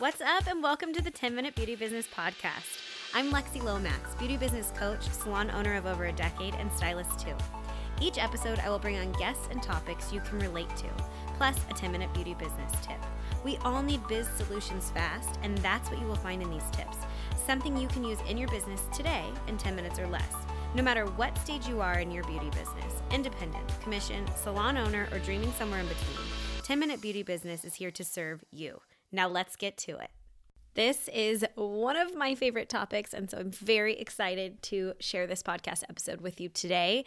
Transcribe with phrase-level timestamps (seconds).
[0.00, 2.80] What's up, and welcome to the 10 Minute Beauty Business Podcast.
[3.14, 7.36] I'm Lexi Lomax, beauty business coach, salon owner of over a decade, and stylist too.
[8.02, 10.88] Each episode, I will bring on guests and topics you can relate to,
[11.36, 12.98] plus a 10 minute beauty business tip.
[13.44, 16.96] We all need biz solutions fast, and that's what you will find in these tips
[17.46, 20.34] something you can use in your business today in 10 minutes or less.
[20.74, 25.20] No matter what stage you are in your beauty business independent, commission, salon owner, or
[25.20, 26.26] dreaming somewhere in between
[26.64, 28.80] 10 Minute Beauty Business is here to serve you.
[29.14, 30.10] Now let's get to it.
[30.74, 35.40] This is one of my favorite topics, and so I'm very excited to share this
[35.40, 37.04] podcast episode with you today.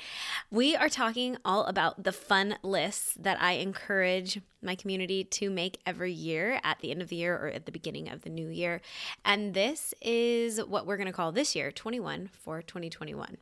[0.49, 5.81] We are talking all about the fun lists that I encourage my community to make
[5.85, 8.47] every year at the end of the year or at the beginning of the new
[8.47, 8.79] year.
[9.25, 13.35] And this is what we're going to call this year 21 for 2021.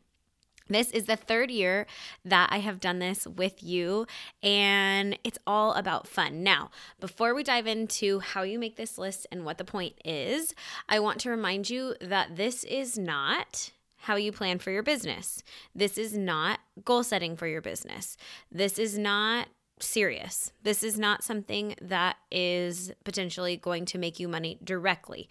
[0.68, 1.86] This is the third year
[2.24, 4.08] that I have done this with you,
[4.42, 6.42] and it's all about fun.
[6.42, 10.56] Now, before we dive into how you make this list and what the point is,
[10.90, 15.44] I want to remind you that this is not how you plan for your business.
[15.74, 18.18] This is not goal setting for your business.
[18.52, 19.48] This is not
[19.80, 20.52] serious.
[20.64, 25.28] This is not something that is potentially going to make you money directly,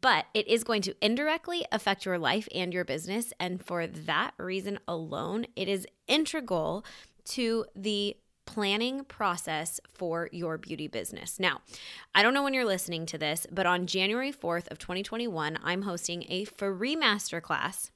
[0.00, 3.32] but it is going to indirectly affect your life and your business.
[3.38, 6.84] And for that reason alone, it is integral
[7.26, 11.40] to the planning process for your beauty business.
[11.40, 11.60] Now,
[12.14, 15.82] I don't know when you're listening to this, but on January 4th of 2021, I'm
[15.82, 17.90] hosting a free masterclass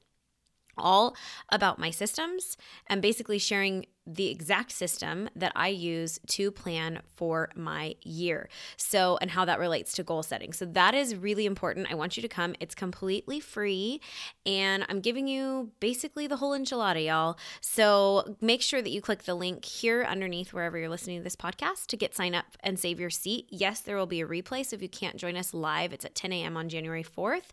[0.79, 1.17] all
[1.51, 7.51] about my systems and basically sharing the exact system that I use to plan for
[7.55, 8.49] my year.
[8.79, 10.53] So, and how that relates to goal setting.
[10.55, 11.91] So, that is really important.
[11.91, 12.55] I want you to come.
[12.59, 14.01] It's completely free.
[14.47, 17.39] And I'm giving you basically the whole enchilada, y'all.
[17.61, 21.37] So, make sure that you click the link here underneath wherever you're listening to this
[21.37, 23.47] podcast to get signed up and save your seat.
[23.51, 24.65] Yes, there will be a replay.
[24.65, 26.57] So, if you can't join us live, it's at 10 a.m.
[26.57, 27.51] on January 4th,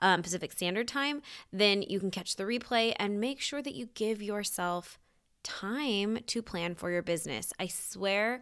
[0.00, 1.20] um, Pacific Standard Time.
[1.52, 4.98] Then you can catch the replay and make sure that you give yourself
[5.42, 7.52] time to plan for your business.
[7.58, 8.40] I swear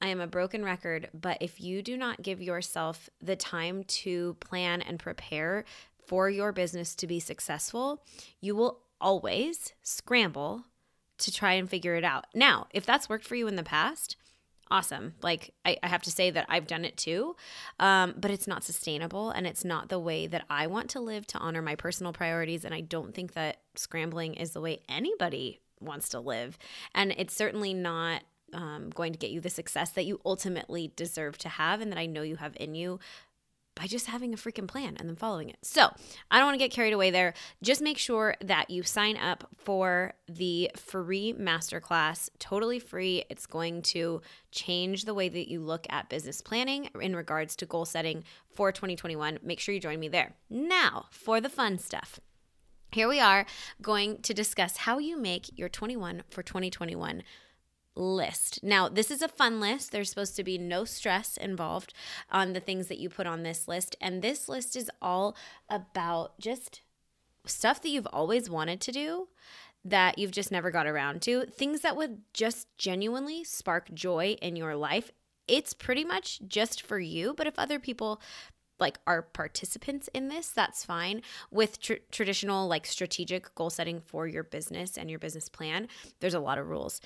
[0.00, 4.34] I am a broken record, but if you do not give yourself the time to
[4.40, 5.64] plan and prepare
[6.06, 8.04] for your business to be successful,
[8.40, 10.64] you will always scramble
[11.18, 12.26] to try and figure it out.
[12.34, 14.16] Now, if that's worked for you in the past,
[14.72, 15.14] awesome.
[15.22, 17.36] Like, I, I have to say that I've done it too,
[17.78, 21.26] um, but it's not sustainable and it's not the way that I want to live
[21.28, 22.64] to honor my personal priorities.
[22.64, 26.58] And I don't think that scrambling is the way anybody wants to live.
[26.94, 28.22] And it's certainly not
[28.52, 31.98] um, going to get you the success that you ultimately deserve to have and that
[31.98, 32.98] I know you have in you
[33.74, 35.56] by just having a freaking plan and then following it.
[35.62, 35.90] So,
[36.30, 37.32] I don't want to get carried away there.
[37.62, 43.24] Just make sure that you sign up for the free masterclass, totally free.
[43.30, 47.66] It's going to change the way that you look at business planning in regards to
[47.66, 49.38] goal setting for 2021.
[49.42, 50.34] Make sure you join me there.
[50.50, 52.20] Now, for the fun stuff
[52.94, 53.46] here we are
[53.80, 57.22] going to discuss how you make your 21 for 2021
[57.94, 58.60] list.
[58.62, 59.92] Now, this is a fun list.
[59.92, 61.92] There's supposed to be no stress involved
[62.30, 63.96] on the things that you put on this list.
[64.00, 65.36] And this list is all
[65.68, 66.82] about just
[67.44, 69.28] stuff that you've always wanted to do
[69.84, 74.54] that you've just never got around to, things that would just genuinely spark joy in
[74.54, 75.10] your life.
[75.48, 78.20] It's pretty much just for you, but if other people
[78.82, 81.22] like are participants in this, that's fine.
[81.50, 85.88] With tr- traditional like strategic goal setting for your business and your business plan,
[86.20, 87.00] there's a lot of rules.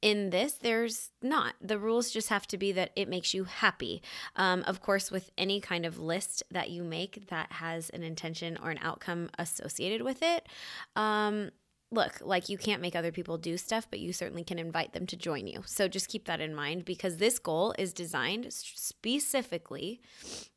[0.00, 1.54] In this, there's not.
[1.60, 4.00] The rules just have to be that it makes you happy.
[4.36, 8.58] Um, of course, with any kind of list that you make that has an intention
[8.62, 10.46] or an outcome associated with it,
[10.94, 11.50] um,
[11.90, 15.06] look, like you can't make other people do stuff, but you certainly can invite them
[15.06, 15.62] to join you.
[15.64, 20.00] So just keep that in mind because this goal is designed specifically,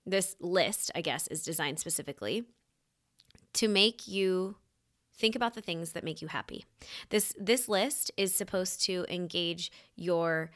[0.06, 2.44] this list, I guess, is designed specifically
[3.54, 4.56] to make you
[5.14, 6.66] think about the things that make you happy.
[7.10, 10.52] This this list is supposed to engage your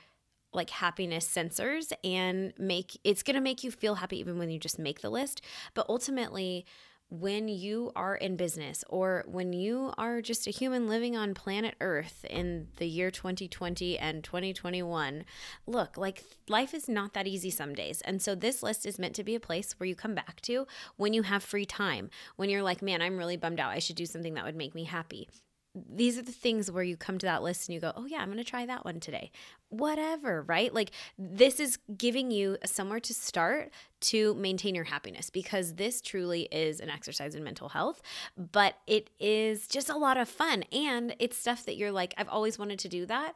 [0.53, 4.59] like happiness sensors and make it's going to make you feel happy even when you
[4.59, 5.41] just make the list,
[5.73, 6.66] but ultimately
[7.09, 11.75] when you are in business or when you are just a human living on planet
[11.79, 15.23] Earth in the year 2020 and 2021,
[15.67, 18.02] look, like life is not that easy some days.
[18.02, 20.67] And so this list is meant to be a place where you come back to
[20.97, 23.72] when you have free time, when you're like, man, I'm really bummed out.
[23.72, 25.29] I should do something that would make me happy
[25.75, 28.19] these are the things where you come to that list and you go, oh, yeah,
[28.19, 29.31] I'm going to try that one today.
[29.69, 30.73] Whatever, right?
[30.73, 36.43] Like, this is giving you somewhere to start to maintain your happiness because this truly
[36.51, 38.01] is an exercise in mental health,
[38.37, 40.63] but it is just a lot of fun.
[40.72, 43.33] And it's stuff that you're like, I've always wanted to do that.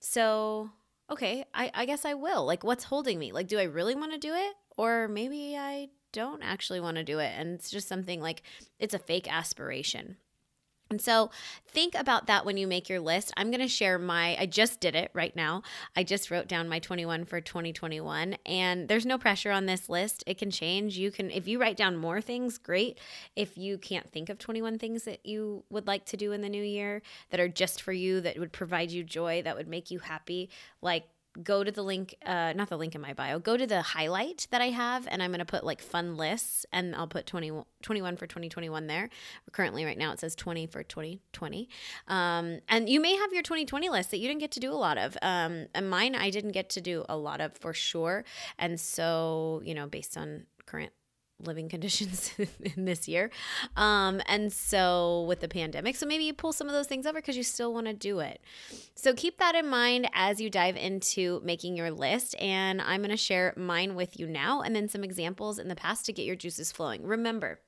[0.00, 0.70] So,
[1.10, 2.46] okay, I, I guess I will.
[2.46, 3.32] Like, what's holding me?
[3.32, 4.54] Like, do I really want to do it?
[4.76, 7.32] Or maybe I don't actually want to do it.
[7.36, 8.42] And it's just something like
[8.78, 10.16] it's a fake aspiration.
[10.92, 11.30] And so
[11.66, 13.32] think about that when you make your list.
[13.38, 15.62] I'm going to share my, I just did it right now.
[15.96, 20.22] I just wrote down my 21 for 2021, and there's no pressure on this list.
[20.26, 20.98] It can change.
[20.98, 22.98] You can, if you write down more things, great.
[23.36, 26.50] If you can't think of 21 things that you would like to do in the
[26.50, 27.00] new year
[27.30, 30.50] that are just for you, that would provide you joy, that would make you happy,
[30.82, 31.06] like
[31.42, 34.46] go to the link, uh, not the link in my bio, go to the highlight
[34.50, 37.52] that I have, and I'm going to put like fun lists, and I'll put 20,
[37.82, 39.08] 21 for 2021 there.
[39.52, 41.68] Currently, right now, it says 20 for 2020.
[42.08, 44.74] Um, and you may have your 2020 list that you didn't get to do a
[44.74, 45.16] lot of.
[45.22, 48.24] Um, and mine, I didn't get to do a lot of for sure.
[48.58, 50.92] And so, you know, based on current
[51.42, 52.32] living conditions
[52.76, 53.30] in this year.
[53.76, 57.20] Um, and so with the pandemic, so maybe you pull some of those things over
[57.20, 58.40] because you still want to do it.
[58.94, 62.34] So keep that in mind as you dive into making your list.
[62.40, 65.76] And I'm going to share mine with you now and then some examples in the
[65.76, 67.04] past to get your juices flowing.
[67.04, 67.60] Remember,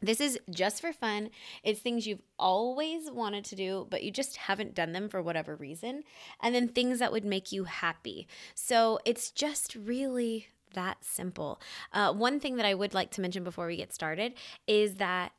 [0.00, 1.30] this is just for fun.
[1.64, 5.56] It's things you've always wanted to do, but you just haven't done them for whatever
[5.56, 6.04] reason.
[6.40, 8.28] And then things that would make you happy.
[8.54, 11.60] So it's just really that simple.
[11.92, 14.34] Uh, one thing that I would like to mention before we get started
[14.66, 15.32] is that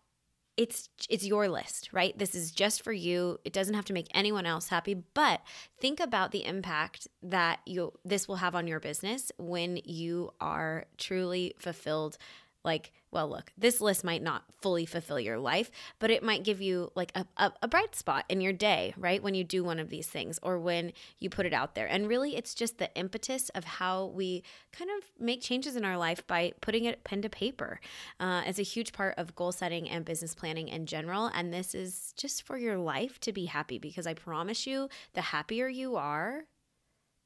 [0.57, 2.17] it's it's your list, right?
[2.17, 3.39] This is just for you.
[3.45, 5.39] It doesn't have to make anyone else happy, but
[5.79, 10.85] think about the impact that you this will have on your business when you are
[10.97, 12.17] truly fulfilled
[12.65, 16.61] like well look this list might not fully fulfill your life but it might give
[16.61, 19.79] you like a, a, a, bright spot in your day right when you do one
[19.79, 21.87] of these things or when you put it out there.
[21.87, 25.97] And really it's just the impetus of how we kind of make changes in our
[25.97, 27.79] life by putting it pen to paper
[28.19, 31.27] uh, as a huge part of goal setting and business planning in general.
[31.33, 35.21] And this is just for your life to be happy because i promise you the
[35.21, 36.43] happier you are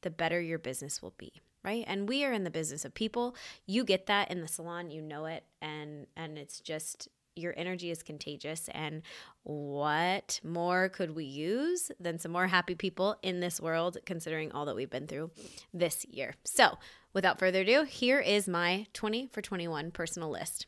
[0.01, 1.83] the better your business will be right?
[1.87, 3.35] And we are in the business of people.
[3.65, 7.89] You get that in the salon you know it and and it's just your energy
[7.89, 8.69] is contagious.
[8.73, 9.01] And
[9.43, 14.65] what more could we use than some more happy people in this world considering all
[14.65, 15.31] that we've been through
[15.73, 16.35] this year?
[16.43, 16.77] So
[17.13, 20.65] without further ado here is my 20 for 21 personal list.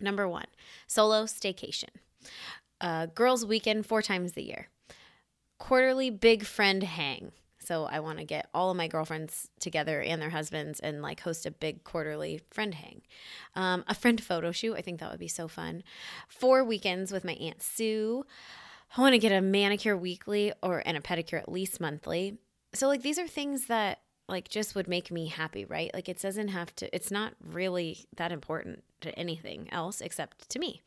[0.00, 0.46] Number one
[0.86, 1.90] solo staycation.
[2.80, 4.68] Uh, girls weekend four times a year.
[5.58, 7.30] Quarterly big friend hang
[7.64, 11.20] so I want to get all of my girlfriends together and their husbands and like
[11.20, 13.02] host a big quarterly friend hang.
[13.54, 14.74] Um, a friend photo shoot.
[14.74, 15.82] I think that would be so fun.
[16.28, 18.24] Four weekends with my Aunt Sue.
[18.96, 22.38] I want to get a manicure weekly or and a pedicure at least monthly.
[22.74, 25.90] So like these are things that like just would make me happy, right?
[25.92, 30.58] Like it doesn't have to, it's not really that important to anything else except to
[30.58, 30.82] me.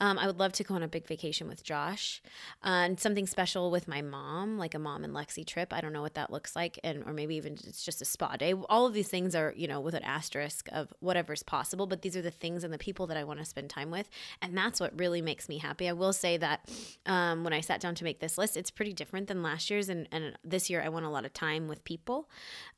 [0.00, 2.20] Um, I would love to go on a big vacation with Josh
[2.64, 5.72] uh, and something special with my mom, like a mom and Lexi trip.
[5.72, 8.36] I don't know what that looks like, and or maybe even it's just a spa
[8.36, 8.52] day.
[8.68, 12.16] All of these things are, you know, with an asterisk of whatever's possible, but these
[12.16, 14.08] are the things and the people that I want to spend time with,
[14.42, 15.88] and that's what really makes me happy.
[15.88, 16.68] I will say that
[17.06, 19.88] um, when I sat down to make this list, it's pretty different than last year's,
[19.88, 22.28] and, and this year I want a lot of time with people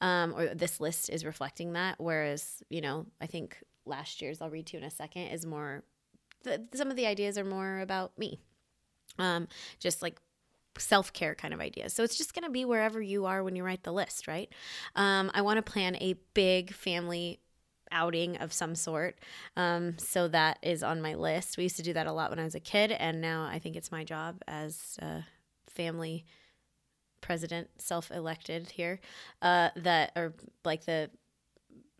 [0.00, 1.96] um, or this list is reflecting that.
[1.98, 5.47] Whereas, you know, I think last year's, I'll read to you in a second, is
[5.47, 5.85] more,
[6.75, 8.41] some of the ideas are more about me.
[9.19, 9.49] Um,
[9.79, 10.21] just like
[10.79, 11.93] self care kind of ideas.
[11.93, 14.49] So it's just going to be wherever you are when you write the list, right?
[14.94, 17.41] Um, I want to plan a big family
[17.93, 19.19] outing of some sort.
[19.56, 21.56] Um, so that is on my list.
[21.56, 23.58] We used to do that a lot when I was a kid, and now I
[23.58, 25.25] think it's my job as a
[25.69, 26.25] family
[27.20, 29.01] president, self elected here,
[29.43, 30.34] uh, that or
[30.65, 31.10] like the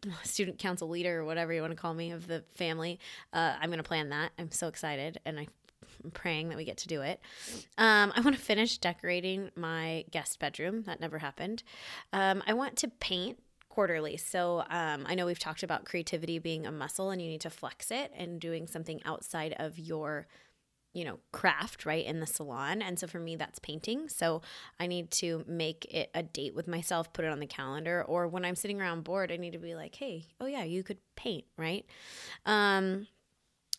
[0.23, 2.99] student council leader or whatever you want to call me of the family.
[3.33, 4.33] Uh, I'm going to plan that.
[4.39, 5.47] I'm so excited, and I
[6.05, 7.21] I'm praying that we get to do it.
[7.79, 10.83] Um, I want to finish decorating my guest bedroom.
[10.85, 11.63] That never happened.
[12.13, 13.39] Um, I want to paint
[13.69, 14.17] quarterly.
[14.17, 17.51] So um, I know we've talked about creativity being a muscle and you need to
[17.51, 20.27] flex it and doing something outside of your
[20.93, 22.83] you know, craft right in the salon.
[22.83, 24.09] And so for me, that's painting.
[24.09, 24.43] So
[24.79, 28.27] I need to make it a date with myself, put it on the calendar, or
[28.27, 30.99] when I'm sitting around bored, I need to be like, hey, oh yeah, you could
[31.17, 31.87] paint, right?
[32.45, 33.07] Um,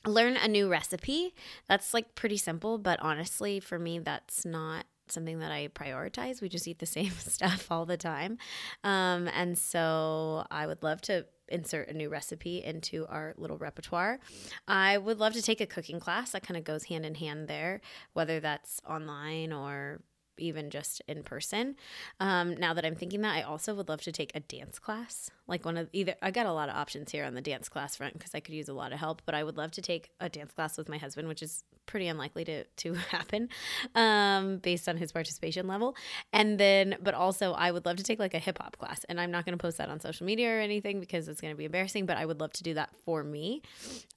[0.06, 1.34] learn a new recipe.
[1.68, 6.41] That's like pretty simple, but honestly, for me, that's not something that I prioritize.
[6.41, 8.38] We just eat the same stuff all the time.
[8.84, 14.20] Um, and so I would love to insert a new recipe into our little repertoire.
[14.67, 17.48] I would love to take a cooking class that kind of goes hand in hand
[17.48, 17.81] there,
[18.13, 20.01] whether that's online or
[20.41, 21.75] even just in person.
[22.19, 25.29] Um, now that I'm thinking that, I also would love to take a dance class.
[25.48, 27.95] Like one of either, I got a lot of options here on the dance class
[27.95, 30.10] front because I could use a lot of help, but I would love to take
[30.19, 33.50] a dance class with my husband, which is pretty unlikely to, to happen
[33.95, 35.95] um, based on his participation level.
[36.31, 39.03] And then, but also, I would love to take like a hip hop class.
[39.05, 41.53] And I'm not going to post that on social media or anything because it's going
[41.53, 43.62] to be embarrassing, but I would love to do that for me.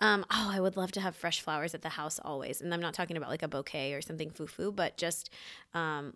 [0.00, 2.60] Um, oh, I would love to have fresh flowers at the house always.
[2.60, 5.30] And I'm not talking about like a bouquet or something foo foo, but just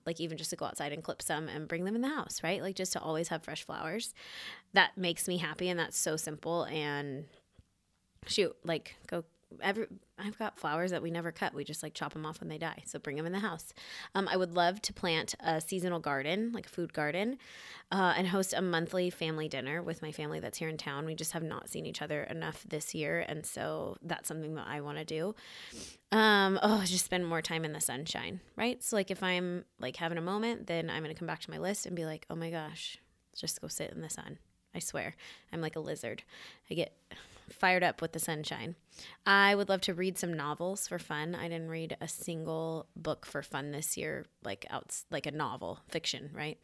[0.07, 2.43] like even just to go outside and clip some and bring them in the house,
[2.43, 2.63] right?
[2.63, 4.15] Like just to always have fresh flowers.
[4.73, 5.69] That makes me happy.
[5.69, 6.65] And that's so simple.
[6.65, 7.27] And
[8.27, 9.25] shoot, like go
[9.63, 9.87] every
[10.19, 11.55] I've got flowers that we never cut.
[11.55, 12.83] We just like chop them off when they die.
[12.87, 13.73] So bring them in the house.
[14.15, 17.39] Um, I would love to plant a seasonal garden, like a food garden,
[17.93, 21.07] uh, and host a monthly family dinner with my family that's here in town.
[21.07, 24.67] We just have not seen each other enough this year, and so that's something that
[24.67, 25.35] I want to do.
[26.11, 28.83] Um, oh, just spend more time in the sunshine, right?
[28.83, 31.59] So like if I'm like having a moment, then I'm gonna come back to my
[31.59, 32.99] list and be like, oh my gosh,
[33.37, 34.39] just go sit in the sun.
[34.75, 35.15] I swear,
[35.53, 36.23] I'm like a lizard.
[36.71, 36.93] I get
[37.51, 38.77] fired up with the sunshine.
[39.27, 41.35] I would love to read some novels for fun.
[41.35, 45.81] I didn't read a single book for fun this year, like out like a novel,
[45.89, 46.59] fiction, right?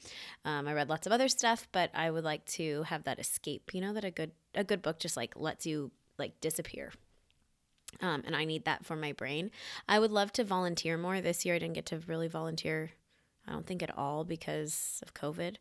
[0.44, 3.72] Um, I read lots of other stuff, but I would like to have that escape.
[3.72, 6.92] You know that a good a good book just like lets you like disappear.
[8.00, 9.50] Um, and I need that for my brain.
[9.88, 11.54] I would love to volunteer more this year.
[11.54, 12.90] I didn't get to really volunteer
[13.46, 15.56] I don't think at all because of COVID.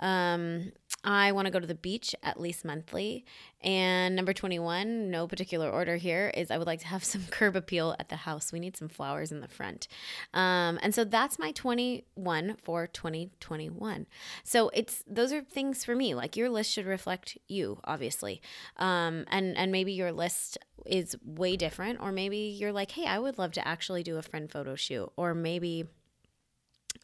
[0.00, 0.72] Um,
[1.04, 3.24] I want to go to the beach at least monthly.
[3.62, 7.56] And number 21, no particular order here, is I would like to have some curb
[7.56, 8.52] appeal at the house.
[8.52, 9.88] We need some flowers in the front.
[10.32, 14.06] Um, and so that's my 21 for 2021.
[14.42, 16.14] So it's those are things for me.
[16.14, 18.40] Like your list should reflect you, obviously.
[18.78, 23.18] Um, and, and maybe your list is way different, or maybe you're like, hey, I
[23.18, 25.86] would love to actually do a friend photo shoot, or maybe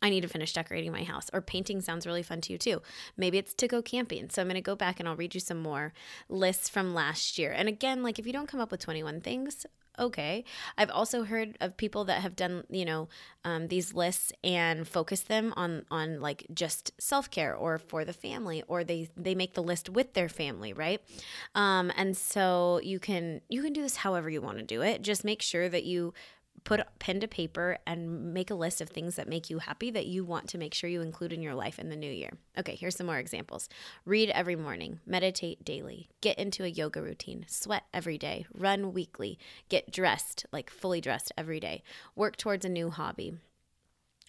[0.03, 1.31] I need to finish decorating my house.
[1.33, 2.83] Or painting sounds really fun to you too.
[3.17, 4.31] Maybe it's to go camping.
[4.31, 5.93] So I'm going to go back and I'll read you some more
[6.29, 7.53] lists from last year.
[7.53, 9.67] And again, like if you don't come up with 21 things,
[9.99, 10.45] okay.
[10.77, 13.09] I've also heard of people that have done, you know,
[13.45, 18.13] um, these lists and focus them on on like just self care or for the
[18.13, 21.01] family, or they they make the list with their family, right?
[21.55, 25.03] Um, and so you can you can do this however you want to do it.
[25.03, 26.13] Just make sure that you
[26.65, 30.07] put pen to paper and make a list of things that make you happy that
[30.07, 32.31] you want to make sure you include in your life in the new year.
[32.59, 33.69] Okay, here's some more examples.
[34.05, 39.39] Read every morning, meditate daily, get into a yoga routine, sweat every day, run weekly,
[39.69, 41.83] get dressed, like fully dressed every day,
[42.15, 43.35] work towards a new hobby.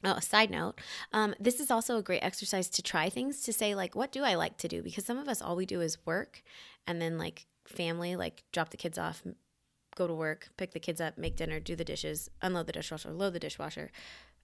[0.03, 0.79] Oh, side note,
[1.11, 4.23] um, this is also a great exercise to try things to say, like, what do
[4.23, 4.83] I like to do?
[4.83, 6.43] Because some of us, all we do is work
[6.85, 9.23] and then, like, family, like, drop the kids off,
[9.97, 13.11] go to work, pick the kids up, make dinner, do the dishes, unload the dishwasher,
[13.11, 13.91] load the dishwasher,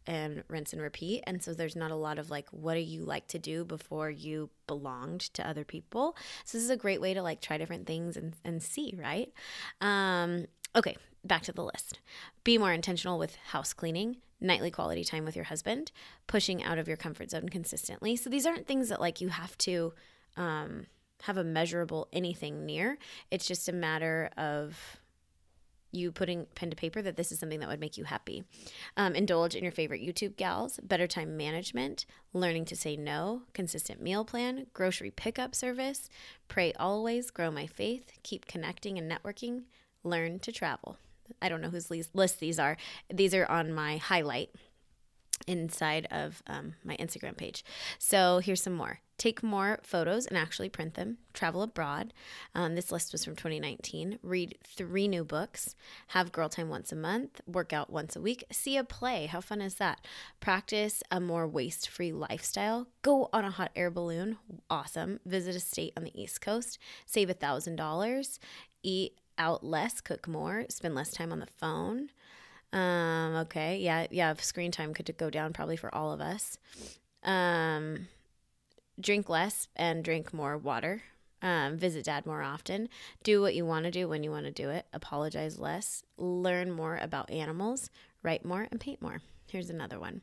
[0.06, 1.24] and rinse and repeat.
[1.26, 4.10] And so there's not a lot of like, what do you like to do before
[4.10, 6.18] you belonged to other people?
[6.44, 9.32] So this is a great way to like try different things and, and see, right?
[9.80, 12.00] Um, okay, back to the list.
[12.44, 15.92] Be more intentional with house cleaning, nightly quality time with your husband,
[16.28, 18.16] pushing out of your comfort zone consistently.
[18.16, 19.94] So these aren't things that like you have to
[20.36, 20.88] um,
[21.24, 22.98] have a measurable anything near.
[23.32, 25.00] It's just a matter of
[25.94, 28.44] you putting pen to paper that this is something that would make you happy.
[28.98, 34.02] Um, indulge in your favorite YouTube gals, better time management, learning to say no, consistent
[34.02, 36.10] meal plan, grocery pickup service,
[36.48, 39.64] pray always, grow my faith, keep connecting and networking,
[40.04, 40.98] learn to travel.
[41.42, 42.78] I don't know whose list these are.
[43.12, 44.50] These are on my highlight
[45.48, 47.64] inside of um, my Instagram page.
[48.00, 49.00] So here's some more.
[49.18, 51.18] Take more photos and actually print them.
[51.34, 52.14] Travel abroad.
[52.56, 54.20] Um, this list was from 2019.
[54.24, 55.76] Read three new books.
[56.08, 57.40] Have girl time once a month.
[57.46, 58.44] Work out once a week.
[58.52, 59.28] See a play.
[59.28, 60.06] How fun is that?
[60.40, 62.88] Practice a more waste free lifestyle.
[63.02, 64.38] Go on a hot air balloon.
[64.70, 65.20] Awesome.
[65.26, 66.80] Visit a state on the East Coast.
[67.06, 68.40] Save a $1,000.
[68.82, 70.02] Eat out less.
[70.02, 70.66] Cook more.
[70.70, 72.10] Spend less time on the phone.
[72.74, 73.78] Um, okay.
[73.78, 74.08] Yeah.
[74.12, 74.34] Yeah.
[74.34, 76.58] Screen time could go down probably for all of us.
[77.24, 78.08] Um,
[79.00, 81.04] drink less and drink more water.
[81.42, 82.90] Um, visit dad more often.
[83.22, 84.86] Do what you want to do when you want to do it.
[84.94, 86.04] Apologize less.
[86.18, 87.90] Learn more about animals.
[88.24, 89.22] Write more and paint more.
[89.48, 90.22] Here's another one.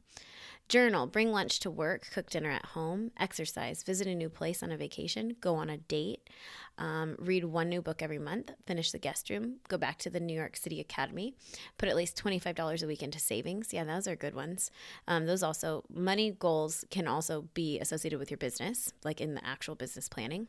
[0.70, 4.70] Journal, bring lunch to work, cook dinner at home, exercise, visit a new place on
[4.70, 6.30] a vacation, go on a date,
[6.78, 10.20] um, read one new book every month, finish the guest room, go back to the
[10.20, 11.34] New York City Academy,
[11.76, 13.72] put at least $25 a week into savings.
[13.72, 14.70] Yeah, those are good ones.
[15.08, 19.44] Um, those also, money goals can also be associated with your business, like in the
[19.44, 20.46] actual business planning.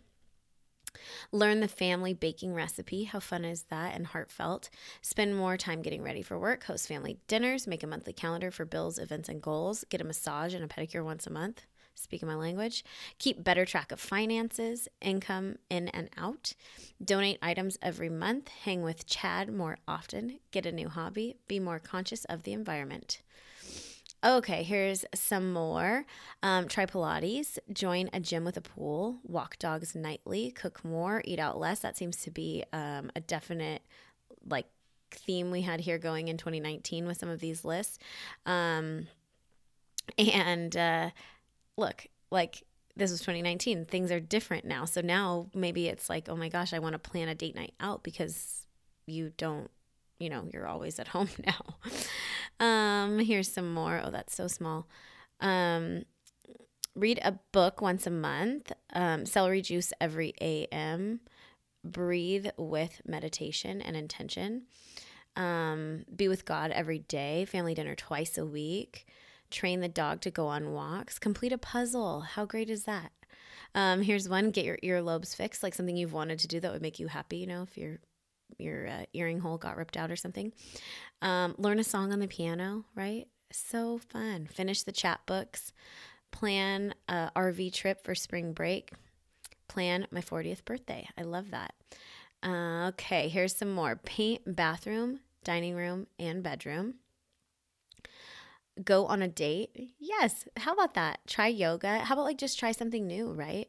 [1.32, 3.04] Learn the family baking recipe.
[3.06, 4.70] How fun is that and heartfelt?
[5.02, 6.64] Spend more time getting ready for work.
[6.66, 7.68] Host family dinners.
[7.68, 9.86] Make a monthly calendar for bills, events, and goals.
[9.90, 11.64] Get a massage and a pedicure once a month.
[11.96, 12.84] Speaking my language.
[13.20, 16.54] Keep better track of finances, income in and out.
[17.04, 18.48] Donate items every month.
[18.64, 20.40] Hang with Chad more often.
[20.52, 21.36] Get a new hobby.
[21.48, 23.22] Be more conscious of the environment.
[24.24, 26.06] Okay, here's some more.
[26.44, 31.40] Um, try Pilates, join a gym with a pool, walk dogs nightly, cook more, eat
[31.40, 31.80] out less.
[31.80, 33.82] That seems to be um, a definite
[34.48, 34.68] like
[35.10, 37.98] theme we had here going in 2019 with some of these lists.
[38.46, 39.08] Um,
[40.20, 41.10] and uh,
[41.76, 42.64] look, like
[42.96, 44.86] this was 2019, things are different now.
[44.86, 47.74] So now maybe it's like, oh my gosh, I want to plan a date night
[47.80, 48.68] out because
[49.08, 49.72] you don't
[50.22, 51.76] you know, you're always at home now.
[52.62, 54.02] Um, here's some more.
[54.04, 54.88] Oh, that's so small.
[55.42, 56.04] Um,
[56.96, 58.72] read a book once a month.
[58.94, 61.22] Um, celery juice every AM.
[61.84, 64.64] Breathe with meditation and intention.
[65.36, 67.46] Um, be with God every day.
[67.46, 69.08] Family dinner twice a week.
[69.50, 71.18] Train the dog to go on walks.
[71.18, 72.22] Complete a puzzle.
[72.22, 73.12] How great is that?
[73.74, 76.82] Um, here's one get your earlobes fixed, like something you've wanted to do that would
[76.82, 78.00] make you happy, you know, if you're
[78.58, 80.54] your uh, earring hole got ripped out or something.
[81.22, 83.28] Um, learn a song on the piano, right?
[83.52, 84.48] So fun.
[84.48, 85.72] Finish the chapbooks.
[86.32, 88.92] Plan a RV trip for spring break.
[89.68, 91.08] Plan my 40th birthday.
[91.18, 91.74] I love that.
[92.44, 93.96] Uh, okay, here's some more.
[93.96, 96.96] Paint bathroom, dining room, and bedroom.
[98.84, 99.94] Go on a date.
[100.00, 100.46] Yes.
[100.58, 101.20] How about that?
[101.28, 102.00] Try yoga.
[102.00, 103.68] How about like just try something new, right?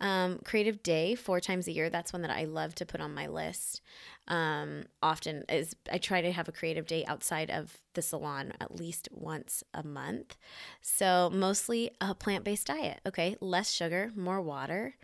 [0.00, 1.90] Um, creative day four times a year.
[1.90, 3.82] That's one that I love to put on my list.
[4.26, 8.74] Um, often is I try to have a creative day outside of the salon at
[8.74, 10.36] least once a month.
[10.80, 13.00] So mostly a plant based diet.
[13.06, 14.94] Okay, less sugar, more water.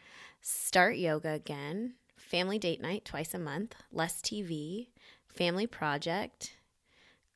[0.41, 1.95] Start yoga again.
[2.17, 3.75] Family date night twice a month.
[3.93, 4.89] Less TV.
[5.27, 6.54] Family project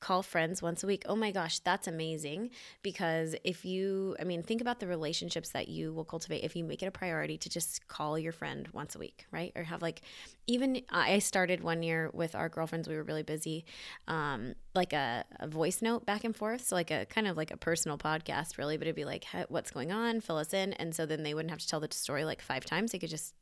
[0.00, 1.02] call friends once a week.
[1.07, 2.50] Oh my gosh, that's amazing.
[2.83, 6.64] Because if you, I mean, think about the relationships that you will cultivate if you
[6.64, 9.52] make it a priority to just call your friend once a week, right?
[9.57, 10.02] Or have like,
[10.47, 13.64] even I started one year with our girlfriends, we were really busy,
[14.07, 16.67] um, like a, a voice note back and forth.
[16.67, 19.45] So, like a kind of like a personal podcast, really, but it'd be like, hey,
[19.49, 20.21] what's going on?
[20.21, 20.73] Fill us in.
[20.75, 22.93] And so then they wouldn't have to tell the story like five times.
[22.93, 23.35] They could just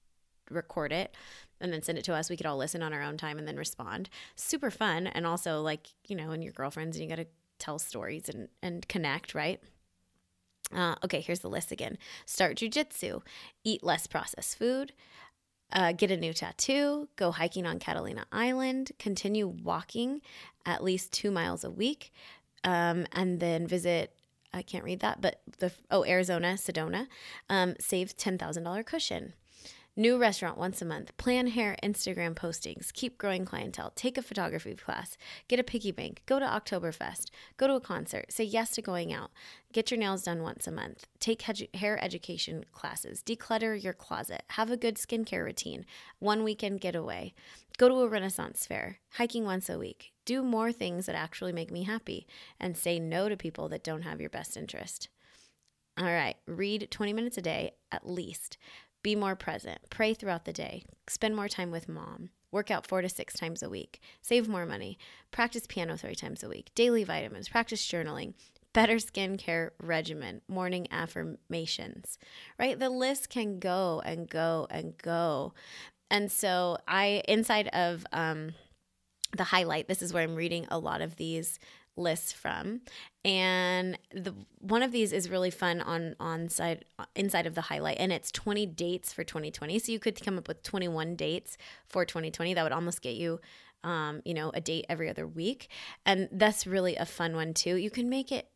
[0.50, 1.14] record it
[1.60, 2.30] and then send it to us.
[2.30, 4.08] We could all listen on our own time and then respond.
[4.34, 5.06] Super fun.
[5.06, 7.28] And also, like, you know, and your girlfriends, and you got to
[7.59, 9.61] tell stories and, and connect, right?
[10.74, 13.22] Uh, okay, here's the list again start jujitsu,
[13.62, 14.92] eat less processed food,
[15.72, 20.22] uh, get a new tattoo, go hiking on Catalina Island, continue walking
[20.64, 22.12] at least two miles a week,
[22.64, 24.12] um, and then visit.
[24.52, 27.07] I can't read that, but the oh Arizona Sedona,
[27.48, 29.35] um, save ten thousand dollar cushion.
[29.98, 31.16] New restaurant once a month.
[31.16, 32.92] Plan hair Instagram postings.
[32.92, 33.94] Keep growing clientele.
[33.96, 35.16] Take a photography class.
[35.48, 36.20] Get a piggy bank.
[36.26, 37.30] Go to Oktoberfest.
[37.56, 38.30] Go to a concert.
[38.30, 39.30] Say yes to going out.
[39.72, 41.06] Get your nails done once a month.
[41.18, 41.40] Take
[41.72, 43.22] hair education classes.
[43.22, 44.42] Declutter your closet.
[44.48, 45.87] Have a good skincare routine.
[46.18, 47.32] One weekend getaway.
[47.78, 48.98] Go to a Renaissance fair.
[49.12, 50.12] Hiking once a week.
[50.26, 52.26] Do more things that actually make me happy.
[52.61, 55.09] And say no to people that don't have your best interest.
[55.98, 58.59] All right, read 20 minutes a day at least.
[59.07, 59.79] Be more present.
[59.88, 60.83] Pray throughout the day.
[61.07, 62.31] Spend more time with mom.
[62.51, 64.01] Work out four to six times a week.
[64.21, 64.99] Save more money.
[65.31, 66.73] Practice piano three times a week.
[66.75, 67.49] Daily vitamins.
[67.49, 68.35] Practice journaling.
[68.73, 70.40] Better skincare regimen.
[70.49, 72.19] Morning affirmations.
[72.59, 72.77] Right?
[72.77, 75.55] The list can go and go and go.
[76.11, 78.55] And so I, inside of, um,
[79.37, 81.59] the highlight this is where i'm reading a lot of these
[81.96, 82.80] lists from.
[83.24, 87.96] And the one of these is really fun on on side inside of the highlight
[87.98, 91.56] and it's 20 dates for 2020 so you could come up with 21 dates
[91.88, 93.40] for 2020 that would almost get you
[93.85, 95.68] um, you know a date every other week.
[96.04, 97.76] And that's really a fun one too.
[97.76, 98.48] You can make it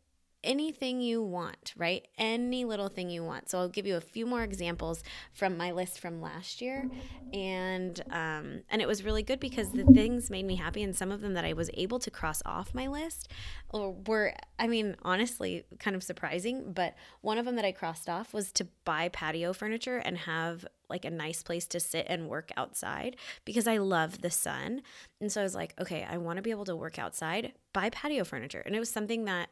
[0.43, 2.07] anything you want, right?
[2.17, 3.49] Any little thing you want.
[3.49, 6.89] So I'll give you a few more examples from my list from last year,
[7.33, 11.11] and um, and it was really good because the things made me happy, and some
[11.11, 13.31] of them that I was able to cross off my list
[13.69, 16.73] or were, I mean, honestly, kind of surprising.
[16.73, 20.65] But one of them that I crossed off was to buy patio furniture and have
[20.89, 24.81] like a nice place to sit and work outside because I love the sun.
[25.21, 27.89] And so I was like, okay, I want to be able to work outside, buy
[27.89, 28.61] patio furniture.
[28.65, 29.49] And it was something that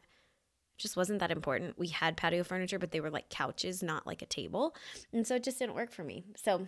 [0.80, 1.78] just wasn't that important.
[1.78, 4.74] We had patio furniture, but they were like couches, not like a table.
[5.12, 6.24] And so it just didn't work for me.
[6.36, 6.66] So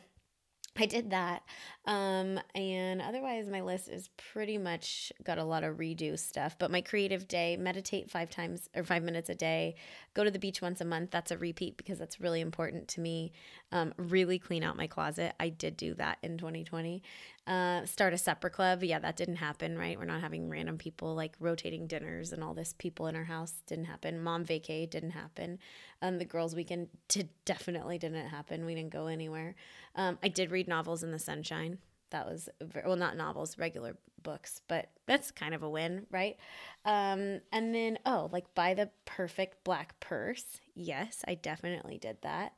[0.75, 1.42] I did that.
[1.85, 6.57] Um, and otherwise, my list is pretty much got a lot of redo stuff.
[6.59, 9.75] But my creative day, meditate five times or five minutes a day,
[10.14, 11.11] go to the beach once a month.
[11.11, 13.33] That's a repeat because that's really important to me.
[13.70, 15.35] Um, really clean out my closet.
[15.38, 17.03] I did do that in 2020.
[17.44, 18.85] Uh, start a supper club.
[18.85, 19.98] Yeah, that didn't happen, right?
[19.98, 23.62] We're not having random people like rotating dinners and all this people in our house.
[23.66, 24.22] Didn't happen.
[24.22, 25.59] Mom vacay didn't happen.
[26.00, 28.64] Um, the girls' weekend did, definitely didn't happen.
[28.64, 29.57] We didn't go anywhere.
[29.96, 31.78] Um, I did read novels in the sunshine.
[32.11, 32.48] That was,
[32.85, 36.37] well, not novels, regular books, but that's kind of a win, right?
[36.85, 40.61] Um, and then, oh, like buy the perfect black purse.
[40.74, 42.52] Yes, I definitely did that.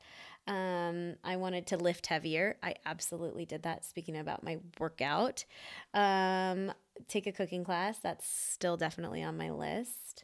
[0.47, 2.57] Um, I wanted to lift heavier.
[2.61, 3.83] I absolutely did that.
[3.83, 5.45] Speaking about my workout,
[5.93, 6.71] um,
[7.07, 7.97] take a cooking class.
[7.99, 10.23] That's still definitely on my list.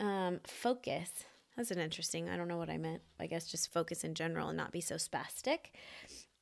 [0.00, 1.10] Um, focus.
[1.56, 2.28] That's an interesting.
[2.28, 3.02] I don't know what I meant.
[3.20, 5.70] I guess just focus in general and not be so spastic.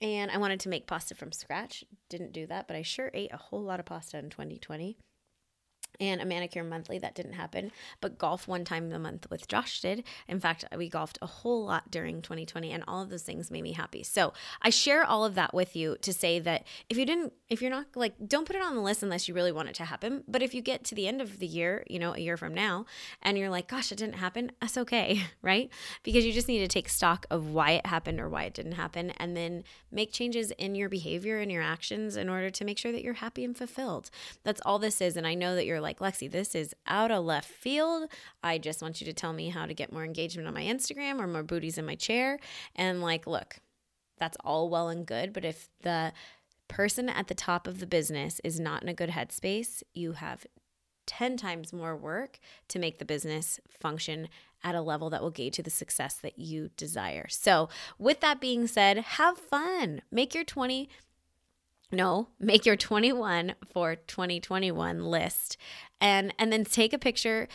[0.01, 1.85] And I wanted to make pasta from scratch.
[2.09, 4.97] Didn't do that, but I sure ate a whole lot of pasta in 2020
[5.99, 6.99] and a manicure monthly.
[6.99, 7.73] That didn't happen.
[8.01, 10.05] But golf one time a month with Josh did.
[10.29, 13.63] In fact, we golfed a whole lot during 2020, and all of those things made
[13.63, 14.03] me happy.
[14.03, 17.61] So I share all of that with you to say that if you didn't, if
[17.61, 19.85] you're not like, don't put it on the list unless you really want it to
[19.85, 20.25] happen.
[20.29, 22.55] But if you get to the end of the year, you know, a year from
[22.55, 22.87] now,
[23.23, 25.71] and you're like, gosh, it didn't happen, that's okay, right?
[26.03, 28.73] Because you just need to take stock of why it happened or why it didn't
[28.73, 32.79] happen, and then make changes in your behavior and your actions in order to make
[32.79, 34.11] sure that you're happy and fulfilled.
[34.45, 35.17] That's all this is.
[35.17, 38.09] And I know that you're like, Lexi, this is out of left field.
[38.43, 41.21] I just want you to tell me how to get more engagement on my Instagram
[41.21, 42.39] or more booties in my chair.
[42.77, 43.57] And like, look,
[44.19, 45.33] that's all well and good.
[45.33, 46.13] But if the
[46.69, 50.47] person at the top of the business is not in a good headspace, you have
[51.07, 52.39] 10 times more work
[52.69, 54.29] to make the business function
[54.63, 57.27] at a level that will gauge to the success that you desire.
[57.29, 60.03] So, with that being said, have fun.
[60.13, 60.89] Make your 20
[61.93, 65.57] no, make your 21 for 2021 list.
[66.01, 67.49] And and then take a picture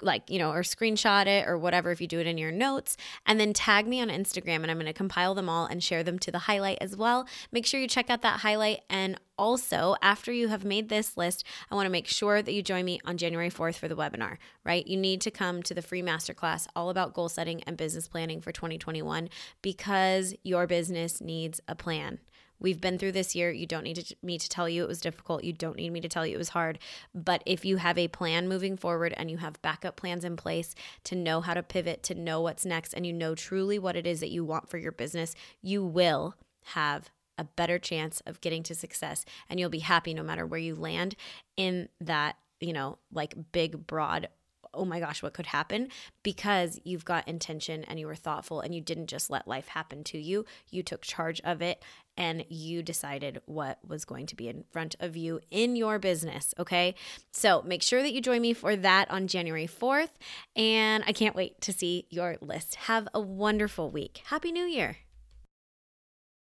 [0.00, 2.96] like you know or screenshot it or whatever if you do it in your notes.
[3.26, 6.02] And then tag me on instagram and i'm going to compile them all and share
[6.02, 7.26] them to the highlight as well.
[7.50, 8.80] Make sure you check out that highlight.
[8.88, 12.62] And also after you have made this list i want to make sure that you
[12.62, 14.86] join me on january 4th for the webinar right?
[14.86, 18.40] You need to come to the free masterclass all about goal setting and business planning
[18.40, 19.28] for 2021
[19.62, 22.20] because your business needs a plan
[22.62, 23.50] We've been through this year.
[23.50, 25.42] You don't need to, me to tell you it was difficult.
[25.42, 26.78] You don't need me to tell you it was hard.
[27.12, 30.74] But if you have a plan moving forward and you have backup plans in place
[31.04, 34.06] to know how to pivot, to know what's next, and you know truly what it
[34.06, 38.62] is that you want for your business, you will have a better chance of getting
[38.62, 41.16] to success and you'll be happy no matter where you land
[41.56, 44.28] in that, you know, like big, broad
[44.74, 45.88] oh my gosh, what could happen?
[46.22, 50.02] Because you've got intention and you were thoughtful and you didn't just let life happen
[50.04, 50.44] to you.
[50.70, 51.82] You took charge of it
[52.16, 56.54] and you decided what was going to be in front of you in your business.
[56.58, 56.94] Okay.
[57.32, 60.10] So make sure that you join me for that on January 4th.
[60.56, 62.74] And I can't wait to see your list.
[62.74, 64.22] Have a wonderful week.
[64.26, 64.98] Happy New Year.